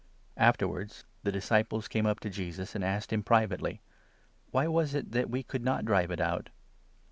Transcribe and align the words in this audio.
Afterwards 0.37 1.05
the 1.21 1.31
disciples 1.31 1.87
came 1.87 2.07
up 2.07 2.19
to 2.21 2.29
Jesus, 2.31 2.73
and 2.73 2.83
asked 2.83 3.13
him 3.13 3.21
privately: 3.21 3.81
"Why 4.49 4.65
was 4.65 4.95
it 4.95 5.11
that 5.11 5.29
we 5.29 5.43
could 5.43 5.63
not 5.63 5.85
drive 5.85 6.09
it 6.09 6.19
out 6.19 6.49